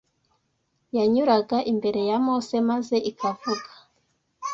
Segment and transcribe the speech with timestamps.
[0.97, 3.69] yanyuraga imbere ya Mose maze ikavuga